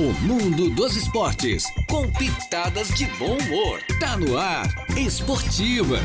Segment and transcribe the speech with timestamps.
[0.00, 3.82] O mundo dos esportes, com pitadas de bom humor.
[4.00, 6.00] Tá no ar, Esportivas.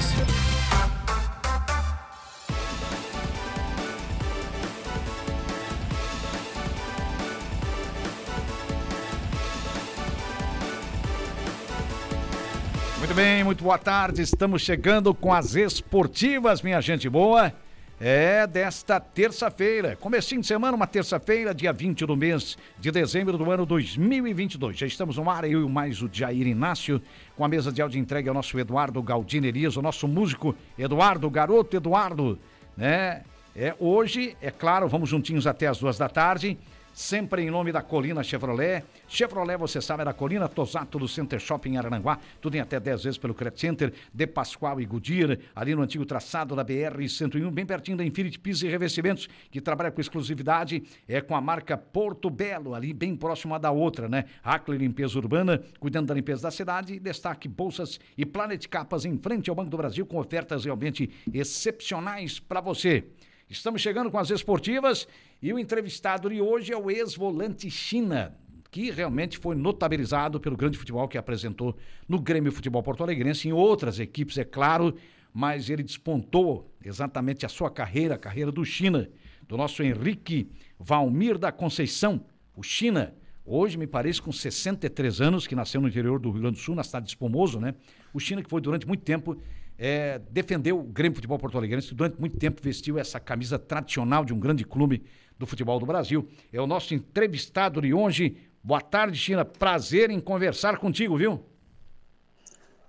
[12.98, 14.22] Muito bem, muito boa tarde.
[14.22, 17.54] Estamos chegando com as esportivas, minha gente boa.
[18.00, 23.50] É desta terça-feira, comecinho de semana, uma terça-feira, dia 20 do mês de dezembro do
[23.50, 24.78] ano 2022.
[24.78, 27.02] Já estamos no ar, eu e mais o Jair Inácio,
[27.38, 31.30] com a mesa de áudio entregue ao nosso Eduardo Galdini Elias, o nosso músico Eduardo,
[31.30, 32.38] garoto Eduardo,
[32.76, 33.24] né?
[33.56, 36.58] É, hoje, é claro, vamos juntinhos até as duas da tarde
[36.96, 38.86] sempre em nome da Colina Chevrolet.
[39.06, 42.80] Chevrolet, você sabe, é da Colina Tosato do Center Shopping em Arananguá, tudo em até
[42.80, 47.52] 10 vezes pelo Credit Center, De Pascoal e Goodyear, ali no antigo traçado da BR-101,
[47.52, 51.78] bem pertinho da Infinity Pisos e Revestimentos, que trabalha com exclusividade, é com a marca
[51.78, 54.24] Porto Belo, ali bem próximo uma da outra, né?
[54.42, 59.50] Hackler Limpeza Urbana, cuidando da limpeza da cidade, destaque bolsas e Planet Capas em frente
[59.50, 63.04] ao Banco do Brasil, com ofertas realmente excepcionais para você.
[63.48, 65.08] Estamos chegando com as esportivas
[65.40, 68.36] e o entrevistado de hoje é o ex-volante China,
[68.72, 71.78] que realmente foi notabilizado pelo grande futebol que apresentou
[72.10, 74.96] no Grêmio Futebol Porto Alegrense, em outras equipes, é claro,
[75.32, 79.08] mas ele despontou exatamente a sua carreira, a carreira do China,
[79.48, 80.50] do nosso Henrique
[80.80, 83.14] Valmir da Conceição, o China.
[83.46, 86.74] Hoje, me parece, com 63 anos, que nasceu no interior do Rio Grande do Sul,
[86.74, 87.76] na cidade de Espumoso, né?
[88.12, 89.38] O China que foi durante muito tempo
[89.78, 94.24] é, defendeu o Grêmio Futebol Porto Alegre, que durante muito tempo vestiu essa camisa tradicional
[94.24, 95.04] de um grande clube
[95.38, 96.28] do futebol do Brasil.
[96.52, 98.38] É o nosso entrevistado de hoje.
[98.64, 99.44] Boa tarde, China.
[99.44, 101.44] Prazer em conversar contigo, viu?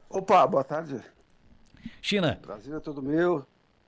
[0.09, 1.01] Opa, boa tarde.
[2.01, 2.39] China.
[2.41, 3.45] Prazer é todo meu.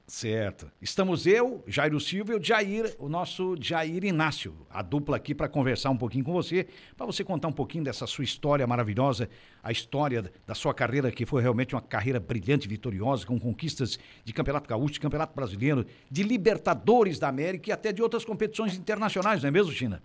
[0.08, 0.72] Certo.
[0.80, 5.50] Estamos eu, Jairo Silva e o Jair, o nosso Jair Inácio, a dupla aqui para
[5.50, 9.28] conversar um pouquinho com você, para você contar um pouquinho dessa sua história maravilhosa,
[9.62, 14.32] a história da sua carreira que foi realmente uma carreira brilhante, vitoriosa, com conquistas de
[14.32, 19.42] Campeonato Gaúcho, de Campeonato Brasileiro, de Libertadores da América e até de outras competições internacionais,
[19.42, 20.02] não é mesmo, China?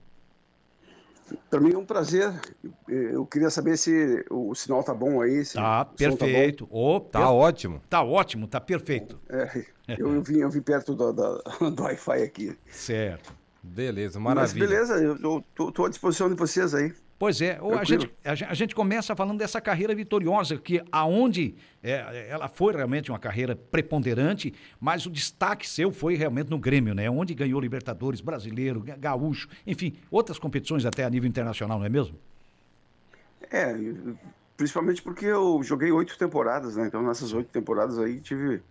[1.49, 2.33] Para mim é um prazer.
[2.87, 5.43] Eu queria saber se o sinal tá bom aí.
[5.45, 6.65] Se tá perfeito.
[6.65, 7.81] Tá, oh, tá ótimo.
[7.89, 9.19] Tá ótimo, tá perfeito.
[9.29, 9.65] É,
[9.97, 12.57] eu, vim, eu vim perto do, do, do Wi-Fi aqui.
[12.69, 13.33] Certo.
[13.63, 14.67] Beleza, maravilha.
[14.67, 16.93] Mas beleza, eu estou à disposição de vocês aí.
[17.23, 22.49] Pois é, a gente, a, gente começa falando dessa carreira vitoriosa, que aonde é, ela
[22.49, 27.09] foi realmente uma carreira preponderante, mas o destaque seu foi realmente no Grêmio, né?
[27.09, 32.19] Onde ganhou Libertadores, Brasileiro, Gaúcho, enfim, outras competições até a nível internacional, não é mesmo?
[33.49, 33.73] É,
[34.57, 36.87] principalmente porque eu joguei oito temporadas, né?
[36.87, 38.61] Então nessas oito temporadas aí tive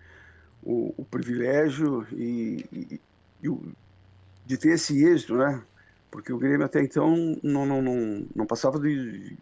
[0.62, 3.00] o, o privilégio e, e,
[3.44, 3.62] e o,
[4.44, 5.62] de ter esse êxito, né?
[6.12, 9.36] Porque o Grêmio até então não, não, não, não passava de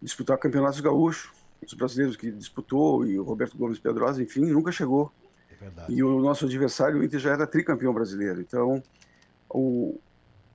[0.00, 1.30] disputar campeonatos gaúchos.
[1.66, 5.12] Os brasileiros que disputou e o Roberto Gomes Pedrosa, enfim, nunca chegou.
[5.60, 8.40] É e o nosso adversário, o Inter, já era tricampeão brasileiro.
[8.40, 8.82] Então,
[9.48, 9.98] o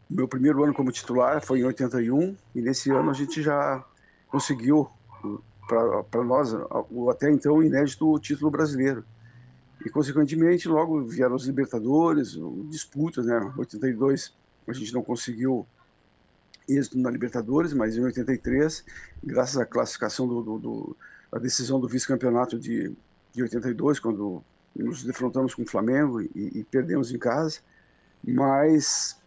[0.09, 3.83] meu primeiro ano como titular foi em 81 e nesse ano a gente já
[4.27, 4.89] conseguiu,
[5.67, 6.55] para nós,
[6.89, 9.03] o até então inédito título brasileiro.
[9.85, 12.37] E, consequentemente, logo vieram os Libertadores,
[12.69, 13.51] disputas, né?
[13.57, 14.38] 82
[14.71, 15.65] a gente não conseguiu
[16.67, 18.85] êxito na Libertadores, mas em 83,
[19.23, 20.97] graças à classificação do, do, do
[21.31, 22.91] a decisão do vice-campeonato de,
[23.33, 24.43] de 82, quando
[24.75, 27.59] nos defrontamos com o Flamengo e, e, perdemos em casa,
[28.23, 29.17] mas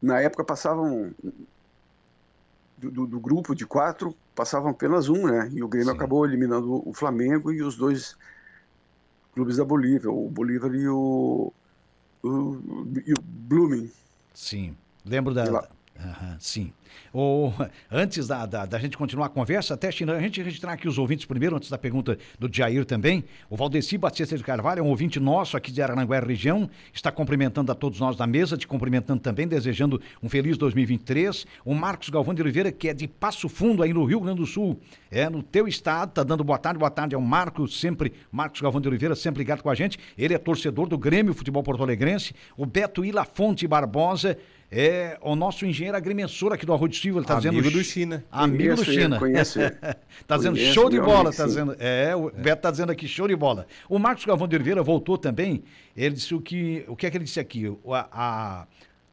[0.00, 1.12] na época passavam
[2.78, 5.50] do, do, do, grupo de quatro passavam apenas um, né?
[5.52, 5.96] E o Grêmio Sim.
[5.96, 8.16] acabou eliminando o Flamengo e os dois
[9.34, 11.52] clubes da Bolívia, o Bolívar e o,
[12.22, 12.58] o,
[13.06, 13.90] e o Blooming.
[14.34, 14.76] Sim.
[15.04, 15.44] Lembro da.
[16.02, 16.72] Uhum, sim.
[17.12, 17.52] Ou,
[17.90, 20.96] antes da, da, da, gente continuar a conversa, até China, a gente registrar aqui os
[20.96, 23.24] ouvintes primeiro, antes da pergunta do Jair também.
[23.48, 27.70] O Valdeci Batista de Carvalho é um ouvinte nosso aqui de Aranguera região, está cumprimentando
[27.72, 31.46] a todos nós da mesa, te cumprimentando também, desejando um feliz 2023.
[31.64, 34.46] O Marcos Galvão de Oliveira, que é de Passo Fundo, aí no Rio Grande do
[34.46, 34.80] Sul,
[35.10, 38.80] é no teu estado, tá dando boa tarde, boa tarde ao Marcos, sempre, Marcos Galvão
[38.80, 39.98] de Oliveira, sempre ligado com a gente.
[40.16, 42.34] Ele é torcedor do Grêmio Futebol Porto Alegrense.
[42.56, 44.38] O Beto Ila Fonte Barbosa
[44.70, 47.58] é o nosso engenheiro agrimensor aqui do Arroio de Silva, ele está dizendo...
[47.58, 48.24] Amigo do China.
[48.30, 49.18] Amigo do China.
[49.18, 51.76] Conheço Está dizendo show de bola, está dizendo...
[51.78, 53.66] É, o Beto está dizendo aqui show de bola.
[53.88, 55.64] O Marcos Galvão de Oliveira voltou também,
[55.96, 56.84] ele disse o que...
[56.86, 57.66] O que é que ele disse aqui?
[57.88, 58.66] A, a,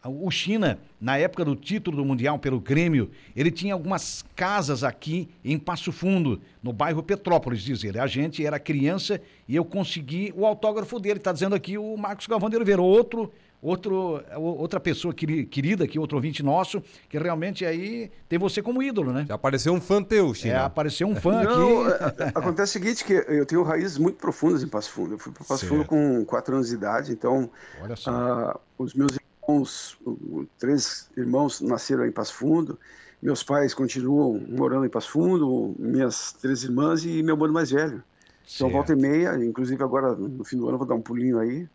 [0.10, 5.28] o China, na época do título do Mundial pelo Grêmio, ele tinha algumas casas aqui
[5.44, 8.00] em Passo Fundo, no bairro Petrópolis, diz ele.
[8.00, 12.28] A gente era criança e eu consegui o autógrafo dele, está dizendo aqui o Marcos
[12.28, 12.82] Galvão de Oliveira.
[12.82, 13.32] Outro
[13.62, 19.12] outro, outra pessoa querida aqui, outro ouvinte nosso, que realmente aí tem você como ídolo,
[19.12, 19.26] né?
[19.28, 20.54] Já apareceu um fã teu, China.
[20.54, 22.24] É, apareceu um fã Não, aqui.
[22.24, 25.16] É, acontece o seguinte, que eu tenho raízes muito profundas em Passo Fundo.
[25.16, 25.74] Eu fui para Passo certo.
[25.74, 27.50] Fundo com quatro anos de idade, então
[27.82, 29.18] uh, os meus
[29.48, 29.98] irmãos,
[30.60, 32.80] três irmãos nasceram em Passo Fundo,
[33.22, 38.04] meus pais continuam morando em Passo Fundo, minhas três irmãs e meu mano mais velho.
[38.56, 41.68] Então, volta e meia, inclusive agora no fim do ano vou dar um pulinho aí,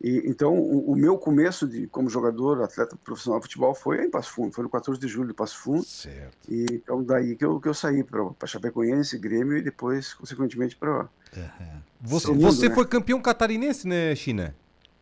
[0.00, 4.10] e, então, o, o, meu começo de, como jogador, atleta profissional de futebol foi em
[4.10, 5.84] Passo Fundo, foi no 14 de julho de Passo Fundo.
[5.84, 6.36] Certo.
[6.48, 11.08] E então daí que eu, que eu saí para Chapecoense, Grêmio e depois, consequentemente, para.
[11.36, 11.80] Uhum.
[12.02, 12.74] Você, mundo, você né?
[12.74, 14.54] foi campeão catarinense, né, China?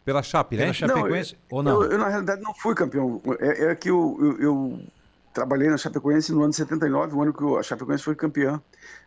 [0.04, 0.62] Pela Chape, né?
[0.62, 1.82] Pela Chapecoense não, eu, ou não?
[1.82, 3.20] Eu, eu, na realidade, não fui campeão.
[3.40, 4.80] É, é que eu, eu,
[5.32, 8.60] trabalhei na Chapecoense no ano de 79, o ano que a Chapecoense foi campeã.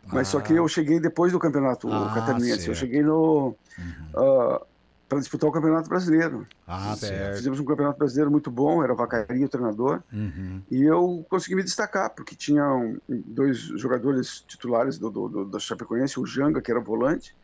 [0.06, 0.30] Mas ah.
[0.32, 0.56] só que ah.
[0.56, 2.56] eu cheguei depois do campeonato ah, catarinense.
[2.56, 2.68] Certo.
[2.68, 3.54] Eu cheguei no.
[3.78, 3.94] Uhum.
[4.14, 4.60] Uh,
[5.08, 6.46] para disputar o Campeonato Brasileiro.
[6.66, 7.36] Ah, certo.
[7.36, 10.60] Fizemos um Campeonato Brasileiro muito bom, era o Vacaria o treinador, uhum.
[10.70, 12.64] e eu consegui me destacar, porque tinha
[13.08, 17.34] dois jogadores titulares do, do, do, da Chapecoense, o Janga, que era volante,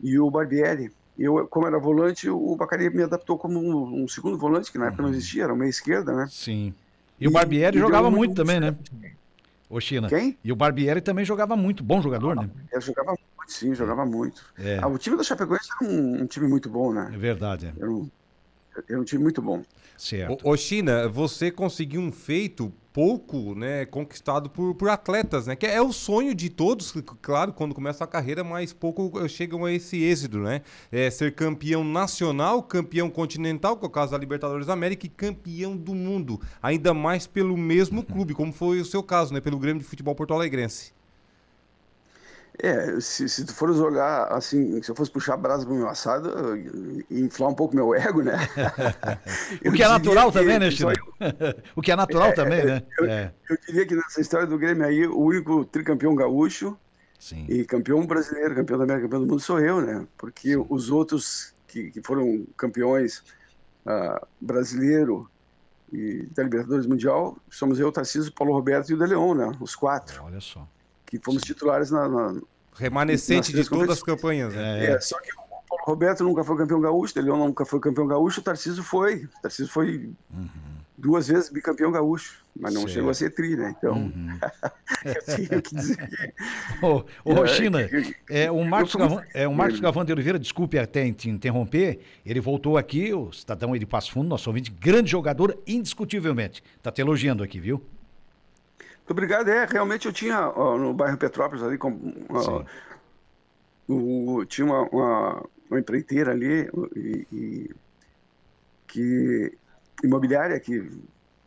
[0.00, 0.90] e o Barbieri.
[1.18, 4.86] Eu, como era volante, o Vacaria me adaptou como um, um segundo volante, que na
[4.86, 5.14] época não uhum.
[5.14, 6.26] existia, era meia esquerda, né?
[6.30, 6.74] Sim.
[7.20, 8.74] E, e o Barbieri jogava muito, muito também, né?
[9.72, 10.08] Ô, China.
[10.08, 10.36] Quem?
[10.42, 12.50] E o Barbieri também jogava muito, bom jogador, né?
[12.70, 14.44] Ele jogava muito, sim, jogava muito.
[14.58, 14.78] É.
[14.80, 17.10] Ah, o time da Chapecoense era um, um, time muito bom, né?
[17.12, 17.66] É verdade.
[17.66, 17.80] É.
[17.80, 18.10] Era, um,
[18.88, 19.62] era um time muito bom.
[19.96, 20.48] Certo.
[20.48, 25.56] Ô, China, você conseguiu um feito pouco né, conquistado por, por atletas, né?
[25.56, 26.92] Que é o sonho de todos,
[27.22, 30.62] claro, quando começa a carreira, mas pouco chegam a esse êxito, né?
[30.90, 35.08] É ser campeão nacional, campeão continental, que é o caso da Libertadores da América, e
[35.08, 39.40] campeão do mundo, ainda mais pelo mesmo clube, como foi o seu caso, né?
[39.40, 40.92] Pelo Grêmio de Futebol Porto Alegrense.
[42.62, 46.56] É, se, se tu fores olhar assim, se eu fosse puxar brasa pro meu assado,
[47.10, 48.38] e inflar um pouco meu ego, né?
[49.66, 50.92] o que é natural que, também, né, Chico?
[51.74, 52.84] o que é natural é, também, né?
[53.00, 53.34] Eu, é.
[53.50, 56.78] eu, diria que nessa história do Grêmio aí, o único tricampeão gaúcho
[57.18, 57.46] Sim.
[57.48, 60.06] e campeão brasileiro, campeão da América, campeão do mundo sou eu, né?
[60.16, 60.64] Porque Sim.
[60.68, 63.24] os outros que, que foram campeões
[63.84, 65.28] uh, brasileiro
[65.92, 69.52] e da Libertadores Mundial, somos eu, Tarcísio, Paulo Roberto e o De Leon, né?
[69.60, 70.22] Os quatro.
[70.22, 70.64] Olha só
[71.12, 72.40] que fomos titulares na, na
[72.74, 74.54] remanescente de todas as campanhas.
[74.54, 74.86] Né?
[74.86, 74.90] É.
[74.92, 75.00] é.
[75.00, 78.42] só que o Paulo Roberto nunca foi campeão gaúcho, ele nunca foi campeão gaúcho, o
[78.42, 79.24] Tarcísio foi.
[79.24, 80.48] O Tarcísio foi uhum.
[80.96, 82.94] duas vezes bicampeão gaúcho, mas não certo.
[82.94, 83.74] chegou a ser tri, né?
[83.78, 84.38] Então, uhum.
[85.04, 86.84] eu tenho que dizer que...
[86.84, 87.88] Ô, ô China,
[88.28, 92.40] é, o Marcos, Gavan, é, o Marcos Gavan de Oliveira, desculpe até te interromper, ele
[92.40, 96.62] voltou aqui, o cidadão aí de Passo Fundo, nosso ouvinte, grande jogador, indiscutivelmente.
[96.82, 97.82] Tá te elogiando aqui, viu?
[99.02, 99.48] Muito obrigado.
[99.48, 102.64] É, realmente eu tinha ó, no bairro Petrópolis ali, com, ó,
[103.88, 107.70] o, tinha uma, uma, uma, empreiteira ali e, e,
[108.86, 109.52] que
[110.04, 110.88] imobiliária que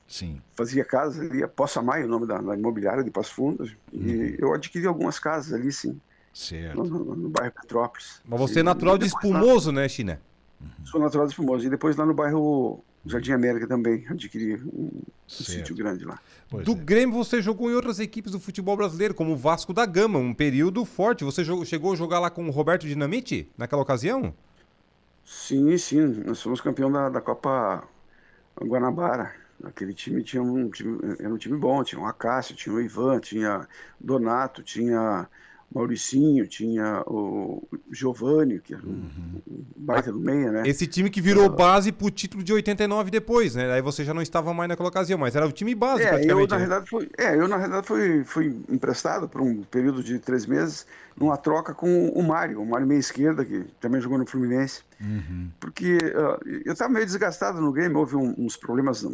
[0.06, 0.42] Sim.
[0.54, 4.06] fazia casas ali, a Poça Maia, o nome da, da imobiliária de Passo Fundos, uhum.
[4.06, 6.00] e eu adquiri algumas casas ali, sim.
[6.34, 6.84] Certo.
[6.84, 8.22] No, no, no bairro Petrópolis.
[8.26, 10.20] Mas você é natural de Espumoso, lá, né, China?
[10.60, 10.86] Uhum.
[10.86, 11.66] Sou natural de Espumoso.
[11.66, 16.20] E depois lá no bairro Jardim América também, adquiri um, um sítio grande lá.
[16.50, 16.76] Pois do é.
[16.76, 20.34] Grêmio você jogou em outras equipes do futebol brasileiro, como o Vasco da Gama, um
[20.34, 21.24] período forte.
[21.24, 24.34] Você jogou, chegou a jogar lá com o Roberto Dinamite naquela ocasião?
[25.24, 26.24] Sim, sim.
[26.26, 27.84] Nós fomos campeão da, da Copa
[28.60, 29.34] Guanabara.
[29.64, 33.20] Aquele time tinha um time, era um time bom, tinha o Acácio, tinha o Ivan,
[33.20, 33.68] tinha
[34.00, 35.28] Donato, tinha
[35.76, 39.42] Mauricinho, tinha o Giovanni, que era um, uhum.
[39.76, 40.64] baita do meia, né?
[40.66, 43.70] Esse time que virou base pro título de 89 depois, né?
[43.74, 46.32] Aí você já não estava mais naquela ocasião, mas era o time base é, praticamente.
[46.32, 46.66] Eu, na né?
[46.66, 50.88] realidade, fui, é, eu, na realidade, fui, fui emprestado por um período de três meses
[51.18, 54.82] numa troca com o Mário, o Mário meia esquerda, que também jogou no Fluminense.
[55.02, 55.50] Uhum.
[55.60, 59.06] Porque uh, eu estava meio desgastado no game, houve um, uns problemas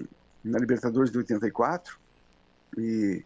[0.44, 1.98] na Libertadores de 84,
[2.78, 3.24] e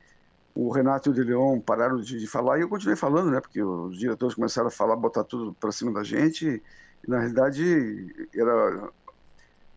[0.55, 3.41] o Renato e o De Leon pararam de, de, falar e eu continuei falando, né?
[3.41, 6.63] Porque os diretores começaram a falar, botar tudo para cima da gente.
[7.03, 8.89] E, na realidade, era,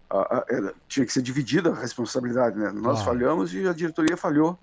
[0.09, 2.71] a, a, era, tinha que ser dividida a responsabilidade, né?
[2.71, 3.05] Nós ah.
[3.05, 4.57] falhamos e a diretoria falhou.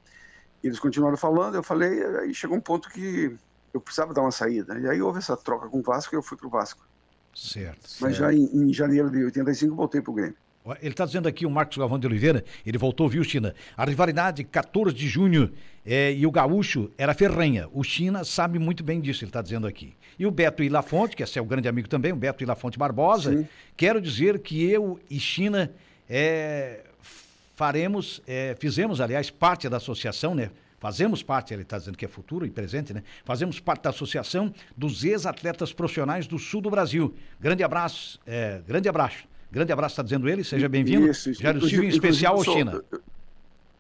[0.63, 3.35] Eles continuaram falando, eu falei, aí chegou um ponto que
[3.73, 4.79] eu precisava dar uma saída.
[4.79, 6.87] E aí houve essa troca com o Vasco e eu fui para o Vasco.
[7.35, 7.89] Certo.
[7.99, 8.15] Mas certo.
[8.15, 10.37] já em, em janeiro de 85 voltei para o Grêmio.
[10.81, 13.53] Ele está dizendo aqui, o Marcos Galvão de Oliveira, ele voltou, viu, China?
[13.77, 15.51] A rivalidade 14 de junho
[15.85, 17.69] é, e o Gaúcho era ferrenha.
[17.71, 19.93] O China sabe muito bem disso, ele está dizendo aqui.
[20.17, 23.47] E o Beto Ilafonte, que é seu grande amigo também, o Beto Ilafonte Barbosa, Sim.
[23.77, 25.71] quero dizer que eu e China
[26.09, 26.79] é,
[27.53, 30.49] faremos, é, fizemos, aliás, parte da associação, né?
[30.79, 33.03] Fazemos parte, ele está dizendo que é futuro e presente, né?
[33.23, 37.15] Fazemos parte da Associação dos Ex-Atletas Profissionais do Sul do Brasil.
[37.39, 39.25] Grande abraço, é, grande abraço
[39.55, 41.13] Grande abraço, está dizendo ele, seja bem-vindo.
[41.13, 42.83] Silva, em especial ao China.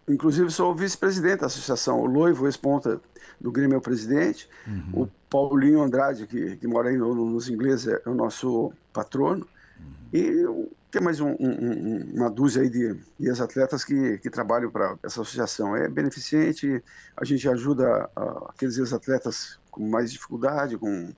[0.07, 1.99] Inclusive, sou vice-presidente da associação.
[1.99, 3.01] O Loivo, ex-ponta
[3.41, 4.47] do Grêmio, é o presidente.
[4.65, 5.01] Uhum.
[5.03, 9.45] O Paulinho Andrade, que, que mora aí no, nos ingleses, é o nosso patrono.
[9.77, 9.93] Uhum.
[10.13, 14.95] E tem mais um, um, uma dúzia aí de, de ex-atletas que, que trabalham para
[15.03, 15.75] essa associação.
[15.75, 16.81] É beneficente,
[17.17, 21.13] a gente ajuda uh, aqueles ex-atletas com mais dificuldade, com...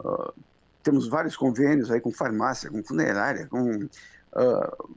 [0.00, 0.32] Uh,
[0.88, 3.84] temos vários convênios aí com farmácia, com funerária, com...
[3.84, 4.94] Uh,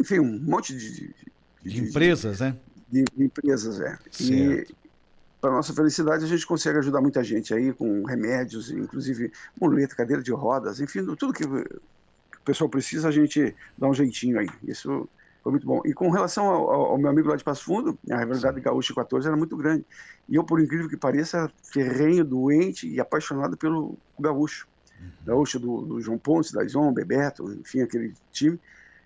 [0.00, 1.14] enfim, um monte de, de,
[1.62, 2.56] de empresas, né?
[2.88, 3.96] De, de empresas, é.
[4.10, 4.32] Certo.
[4.32, 4.66] E
[5.40, 10.20] para nossa felicidade, a gente consegue ajudar muita gente aí com remédios, inclusive muleta, cadeira
[10.20, 11.64] de rodas, enfim, tudo que o
[12.44, 14.48] pessoal precisa, a gente dá um jeitinho aí.
[14.64, 15.08] Isso
[15.44, 15.80] foi muito bom.
[15.84, 19.28] E com relação ao, ao meu amigo lá de Passo Fundo, a rivalidade Gaúcho 14
[19.28, 19.86] era muito grande.
[20.28, 24.66] E eu, por incrível que pareça, ferrenho, doente e apaixonado pelo Gaúcho.
[25.00, 25.08] Uhum.
[25.24, 28.58] Gaúcho do, do João Pontes, da Ison, Bebeto, enfim, aquele time.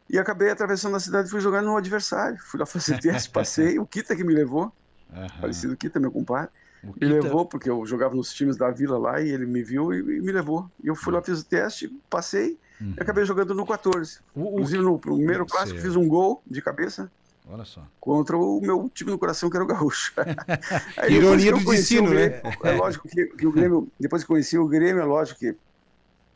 [0.08, 2.38] E acabei atravessando a cidade e fui jogar no adversário.
[2.38, 3.78] Fui lá fazer teste, passei.
[3.78, 4.72] O Kita que me levou.
[5.10, 5.28] Uhum.
[5.40, 6.50] Falecido Kita, meu compadre.
[6.82, 9.92] O me levou, porque eu jogava nos times da vila lá e ele me viu
[9.92, 10.68] e, e me levou.
[10.82, 12.94] E eu fui lá, fiz o teste, passei uhum.
[12.98, 14.18] e acabei jogando no 14.
[14.34, 17.10] O, Inclusive, no primeiro clássico, fiz um gol de cabeça.
[17.48, 17.86] Olha só.
[18.00, 20.12] Contra o meu time no coração, que era o Gaúcho.
[20.96, 22.40] Aí, Ironia do destino, né?
[22.62, 25.56] É lógico que, que, o Grêmio, depois que conheci o Grêmio, é lógico que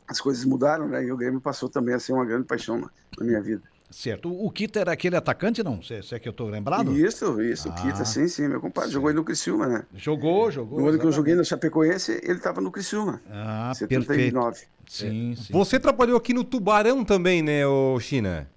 [0.07, 1.03] as coisas mudaram, né?
[1.03, 3.61] E o Grêmio passou também a ser uma grande paixão na, na minha vida.
[3.89, 4.29] Certo.
[4.29, 5.81] O, Kita era aquele atacante, não?
[5.81, 6.91] Se, se é que eu estou lembrado?
[6.97, 7.69] Isso, isso.
[7.69, 8.47] Ah, o Kita, sim, sim.
[8.47, 8.93] Meu compadre sim.
[8.93, 9.85] jogou aí no Criciúma, né?
[9.95, 10.81] Jogou, jogou.
[10.81, 13.21] No ano que eu joguei no Chapecoense, ele estava no Criciúma.
[13.29, 14.35] Ah, 79.
[14.35, 14.67] perfeito.
[14.87, 15.35] Sim, é.
[15.35, 15.53] sim.
[15.53, 18.49] Você trabalhou aqui no Tubarão também, né, o China?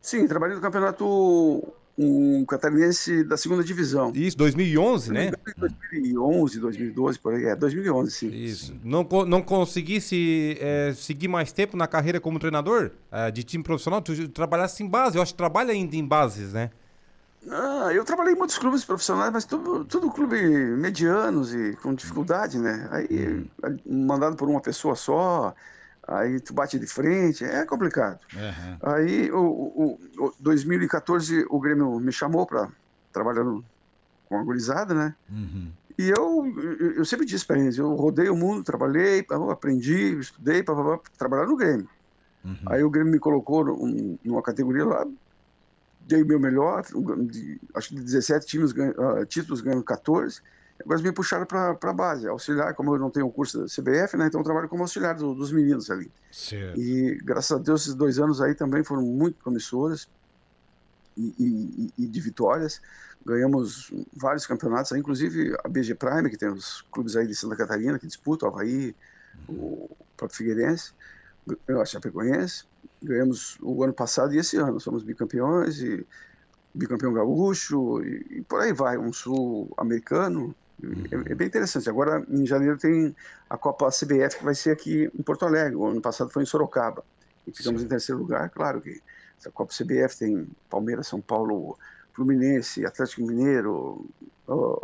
[0.00, 4.12] Sim, trabalhei no campeonato um catarinense da segunda divisão.
[4.14, 5.32] Isso, 2011, né?
[5.56, 7.44] 2011, 2012, por aí.
[7.44, 8.28] É, 2011, sim.
[8.28, 8.74] Isso.
[8.82, 14.00] Não, não conseguisse é, seguir mais tempo na carreira como treinador é, de time profissional?
[14.00, 16.70] Tu trabalhasse em base, eu acho que trabalha ainda em bases, né?
[17.48, 20.36] Ah, eu trabalhei em muitos clubes profissionais, mas tudo, tudo clube
[20.76, 22.86] medianos e com dificuldade, né?
[22.90, 23.78] Aí, hum.
[23.86, 25.54] mandado por uma pessoa só,
[26.06, 28.20] aí tu bate de frente, é complicado.
[28.34, 28.94] Uhum.
[28.94, 32.68] Aí, o, o, o 2014, o Grêmio me chamou para
[33.12, 33.64] trabalhar no,
[34.28, 35.14] com a gurizada, né?
[35.28, 35.70] Uhum.
[35.98, 36.54] E eu,
[36.96, 41.56] eu sempre disse para eles, eu rodei o mundo, trabalhei, aprendi, estudei para trabalhar no
[41.56, 41.88] Grêmio.
[42.44, 42.56] Uhum.
[42.66, 43.64] Aí o Grêmio me colocou
[44.24, 45.06] numa categoria lá,
[46.00, 46.84] dei o meu melhor,
[47.26, 50.40] de, acho que de 17 times, uh, títulos ganhando 14,
[50.84, 54.16] Agora me puxaram para a base, auxiliar, como eu não tenho o curso da CBF,
[54.16, 54.26] né?
[54.26, 56.10] Então eu trabalho como auxiliar do, dos meninos ali.
[56.30, 56.80] Certo.
[56.80, 60.08] E graças a Deus esses dois anos aí também foram muito promissores
[61.16, 62.80] e, e, e de vitórias.
[63.24, 67.98] Ganhamos vários campeonatos, inclusive a BG Prime, que tem os clubes aí de Santa Catarina
[67.98, 68.94] que disputam, o Havaí,
[69.48, 70.92] o próprio Figueirense,
[71.68, 72.64] a Chapecoense.
[73.02, 76.06] Ganhamos o ano passado e esse ano, somos bicampeões e
[76.74, 80.54] bicampeão gaúcho e, e por aí vai, um sul-americano,
[81.10, 81.88] é, é, bem interessante.
[81.88, 83.14] Agora, em janeiro, tem
[83.48, 85.76] a Copa CBF que vai ser aqui em Porto Alegre.
[85.76, 87.04] O ano passado foi em Sorocaba.
[87.46, 87.86] E ficamos Sim.
[87.86, 88.48] em terceiro lugar.
[88.50, 89.00] Claro que
[89.38, 91.78] essa Copa CBF tem Palmeiras, São Paulo,
[92.12, 94.06] Fluminense, Atlético Mineiro,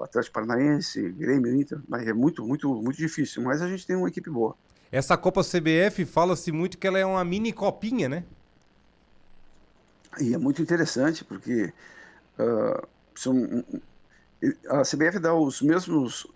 [0.03, 1.79] Atlético Paranaense, Grêmio, Inter.
[1.89, 3.43] Mas é muito, muito, muito difícil.
[3.43, 4.55] Mas a gente tem uma equipe boa.
[4.91, 8.25] Essa Copa CBF fala-se muito que ela é uma mini copinha, né?
[10.21, 11.73] E é muito interessante porque
[12.39, 13.65] uh, são
[14.69, 16.27] a CBF dá os mesmos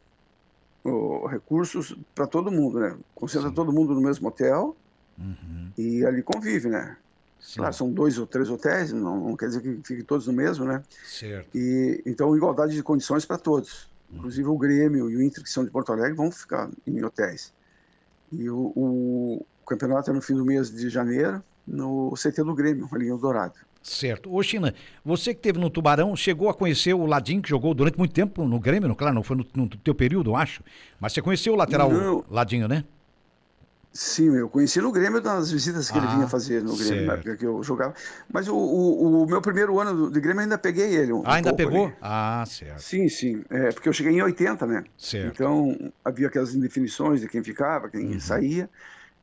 [1.28, 2.96] recursos para todo mundo, né?
[3.14, 3.54] Concentra Sim.
[3.54, 4.76] todo mundo no mesmo hotel
[5.18, 5.70] uhum.
[5.76, 6.96] e ali convive, né?
[7.54, 10.64] Claro, são dois ou três hotéis, não, não, quer dizer que fiquem todos no mesmo,
[10.64, 10.82] né?
[11.06, 11.56] Certo.
[11.56, 13.88] E, então, igualdade de condições para todos.
[14.10, 14.18] Uhum.
[14.18, 17.52] Inclusive o Grêmio e o Inter, que são de Porto Alegre, vão ficar em hotéis.
[18.30, 22.88] E o, o campeonato é no fim do mês de janeiro, no CT do Grêmio,
[22.92, 23.54] ali em Eldorado.
[23.82, 24.32] Certo.
[24.34, 27.98] Ô, China, você que teve no Tubarão, chegou a conhecer o Ladinho, que jogou durante
[27.98, 30.62] muito tempo no Grêmio, não, claro, não foi no, no teu período, eu acho.
[30.98, 32.24] Mas você conheceu o lateral não.
[32.28, 32.84] Ladinho, né?
[33.92, 37.06] Sim, eu conheci no Grêmio nas visitas que ah, ele vinha fazer no Grêmio, certo.
[37.06, 37.92] na época que eu jogava.
[38.32, 41.12] Mas o, o, o, meu primeiro ano de Grêmio ainda peguei ele.
[41.12, 41.86] Um ah, ainda pegou?
[41.86, 41.96] Ali.
[42.00, 42.80] Ah, certo.
[42.82, 43.42] Sim, sim.
[43.50, 44.84] É, porque eu cheguei em 80, né?
[44.96, 45.34] Certo.
[45.34, 48.20] Então havia aquelas indefinições de quem ficava, quem uhum.
[48.20, 48.70] saía.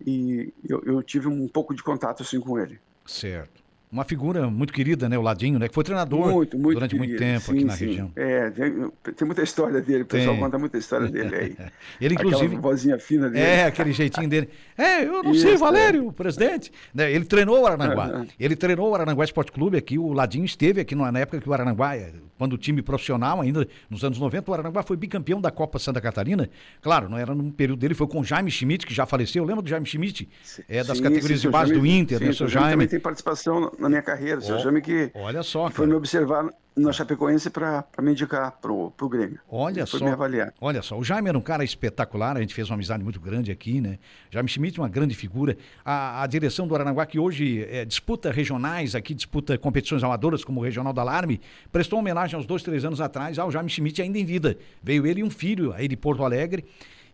[0.06, 2.78] E eu, eu tive um pouco de contato assim com ele.
[3.06, 3.66] Certo.
[3.91, 5.17] Uma figura muito querida, né?
[5.17, 5.67] O Ladinho, né?
[5.67, 7.08] Que foi treinador muito, muito durante querido.
[7.08, 7.86] muito tempo sim, aqui na sim.
[7.86, 8.12] região.
[8.15, 10.44] É, tem, tem, muita história dele, o pessoal Tem.
[10.44, 11.58] conta muita história dele aí.
[12.01, 12.46] Ele, inclusive.
[12.46, 13.46] Aquela vozinha fina dele.
[13.46, 14.50] É, aquele jeitinho dele.
[14.77, 15.58] É, eu não Isso, sei, é.
[15.58, 16.72] Valério, presidente.
[16.94, 18.08] Né, Ele treinou o Arananguá.
[18.08, 18.27] Aham.
[18.39, 19.98] Ele treinou o Arananguá Esporte Clube aqui.
[19.98, 23.67] O Ladinho esteve aqui na época que o Arananguá, eh, quando o time profissional, ainda
[23.89, 26.50] nos anos 90, o Arananguá foi bicampeão da Copa Santa Catarina.
[26.82, 29.44] Claro, não era num período dele, foi com o Jaime Schmidt, que já faleceu.
[29.44, 30.27] Lembra do Jaime Schmidt?
[30.67, 32.29] É das Sim, categorias de base Jaime- do Inter, sim, né?
[32.29, 32.74] o Seu Jaime Jaime.
[32.75, 34.39] também tem participação na- na minha carreira.
[34.39, 38.91] O seu Jaime que Olha só, foi me observar na Chapecoense para me indicar pro,
[38.91, 39.39] pro Grêmio.
[39.50, 40.06] Olha foi só.
[40.06, 40.53] me avaliar.
[40.62, 43.51] Olha só, o Jaime era um cara espetacular, a gente fez uma amizade muito grande
[43.51, 43.98] aqui, né?
[44.29, 45.58] Jaime Schmidt, uma grande figura.
[45.84, 50.60] A, a direção do Aranaguá, que hoje eh, disputa regionais aqui, disputa competições amadoras, como
[50.60, 51.41] o Regional da Alarme,
[51.72, 54.58] prestou homenagem aos dois, três anos atrás ao Jaime Schmidt ainda em vida.
[54.84, 56.63] Veio ele e um filho aí de Porto Alegre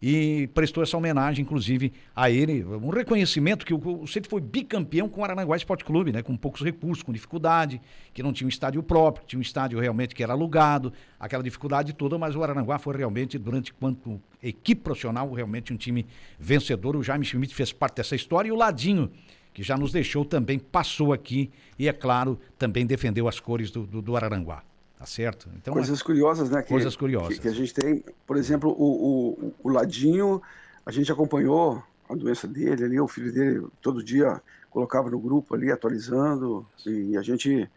[0.06, 5.08] e prestou essa homenagem, inclusive, a ele, um reconhecimento que o, o Centro foi bicampeão
[5.08, 6.22] com o Aranaguá Esporte Clube, né?
[6.22, 7.80] Com poucos recursos, com dificuldade,
[8.14, 11.94] que não tinha um estádio próprio, tinha um estádio realmente que era alugado, aquela dificuldade
[11.94, 16.06] toda, mas o Aranaguá foi realmente, durante quanto equipe profissional, realmente um time
[16.38, 16.98] vencedor.
[16.98, 19.10] O Jaime Schmidt fez parte dessa história e o Ladinho,
[19.54, 23.88] que já nos deixou, também passou aqui e, é claro, também defendeu as cores do,
[23.88, 24.64] do, do Araranguá.
[25.04, 25.50] Tá certo?
[25.58, 26.62] Então, Coisas curiosas, né?
[26.64, 27.34] Que, Coisas curiosas.
[27.36, 30.42] Que, que a gente tem, por exemplo, o, o, o Ladinho,
[30.86, 35.56] a gente acompanhou a doença dele ali, o filho dele todo dia colocava no grupo
[35.56, 37.70] ali, atualizando, e a gente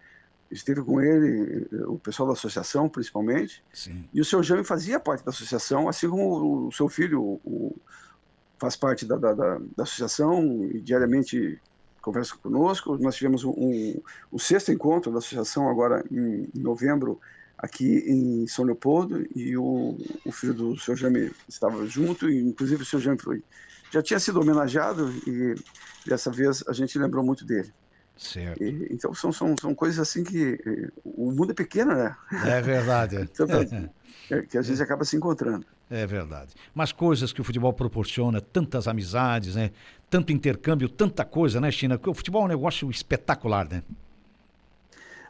[0.52, 4.04] esteve com ele, o pessoal da associação principalmente, sim.
[4.14, 7.76] e o seu Jaime fazia parte da associação, assim como o seu filho o-
[8.56, 11.60] faz parte da, da, da- da associação e diariamente
[12.06, 12.96] conversa conosco.
[12.98, 17.20] Nós tivemos um, um- o sexto encontro da associação agora em, em novembro
[17.58, 22.82] aqui em São Leopoldo e o, o filho do seu Jaime estava junto e inclusive
[22.82, 23.44] o seu Jaime foi
[23.92, 25.56] já tinha sido homenageado e
[26.04, 27.72] dessa vez a gente lembrou muito dele.
[28.16, 28.62] Certo.
[28.62, 32.16] E, então são, são, são coisas assim que eh, o mundo é pequeno, né?
[32.44, 33.16] É verdade.
[33.32, 33.48] Então,
[34.50, 35.66] que a gente acaba se encontrando.
[35.90, 36.52] É verdade.
[36.74, 39.70] Mas coisas que o futebol proporciona, tantas amizades, né?
[40.10, 41.96] Tanto intercâmbio, tanta coisa, né, China?
[41.96, 43.82] Porque o futebol é um negócio espetacular, né?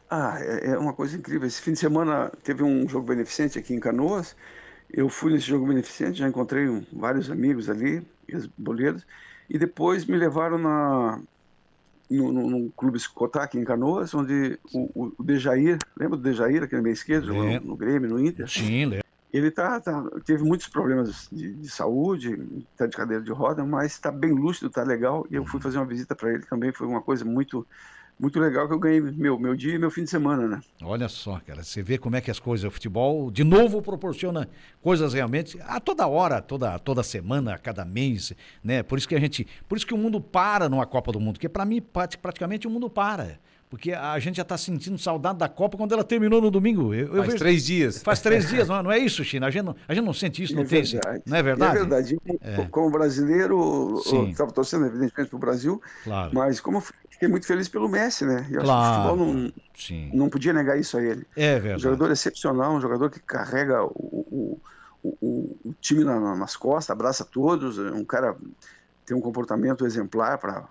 [0.09, 1.47] Ah, é, é uma coisa incrível.
[1.47, 4.35] Esse fim de semana teve um jogo beneficente aqui em Canoas.
[4.89, 9.05] Eu fui nesse jogo beneficente, já encontrei um- vários amigos ali, ex-boleiros,
[9.49, 11.19] e depois me levaram na,
[12.09, 12.99] no, no, no Clube
[13.35, 17.49] aqui em Canoas, onde o, o, Dejair, lembra do Dejair, aquele meio esquerdo, jogou no,
[17.51, 17.67] Lembro.
[17.67, 18.49] no Grêmio, no Inter?
[18.49, 19.06] Sim, Léo.
[19.33, 22.39] Ele tá, tá- teve muitos problemas de, de saúde,
[22.71, 25.25] está de cadeira de roda, mas está bem lúcido, está legal.
[25.29, 27.67] E eu fui fazer uma visita para ele também, foi uma coisa muito,
[28.17, 30.61] muito legal que eu ganhei meu, meu dia e meu fim de semana, né?
[30.81, 34.47] Olha só, cara, você vê como é que as coisas, o futebol, de novo, proporciona
[34.81, 38.31] coisas realmente a toda hora, toda, toda semana, a cada mês,
[38.63, 38.81] né?
[38.81, 41.33] Por isso que a gente, por isso que o mundo para numa Copa do Mundo,
[41.33, 43.39] porque para mim prati- praticamente o mundo para.
[43.69, 46.93] Porque a gente já está sentindo saudade da Copa quando ela terminou no domingo.
[46.93, 48.01] Eu, eu Faz vejo- três dias.
[48.01, 49.47] Faz três dias, não, não é isso, China?
[49.47, 50.93] A gente não, a gente não sente isso, não É tem isso?
[50.93, 51.23] verdade.
[51.25, 51.75] Não é verdade?
[51.75, 52.17] É verdade.
[52.61, 56.31] Eu, Como brasileiro, estava torcendo, evidentemente, para o Brasil, Claro.
[56.33, 58.47] mas como eu fiquei muito feliz pelo Messi, né?
[58.49, 58.79] Eu Claro.
[58.79, 60.11] acho que o futebol não, Sim.
[60.13, 61.27] não podia negar isso a ele.
[61.35, 61.83] É Um verdade.
[61.83, 64.61] jogador excepcional, um jogador que carrega o, o,
[65.03, 68.33] o, o- time na- na- nas costas, abraça todos, é um cara
[69.05, 70.65] tem um comportamento exemplar para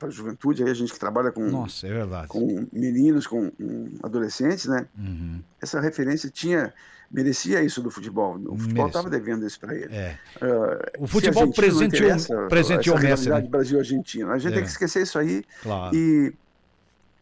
[0.00, 4.66] a juventude, aí a gente que trabalha com, Nossa, é com meninos, com hum, adolescentes,
[4.66, 4.86] né?
[4.98, 5.40] Uhum.
[5.60, 6.72] Essa referência tinha
[7.10, 8.38] merecia isso do futebol.
[8.48, 9.94] O futebol estava devendo isso para ele.
[9.94, 10.18] É.
[10.42, 12.10] Ah, O futebol presenteou-
[12.48, 13.40] presenteou essa Messi, né?
[13.48, 14.30] Brasil-Argentina.
[14.32, 14.54] A gente É.
[14.56, 15.96] tem que esquecer isso aí Claro.
[15.96, 16.34] e,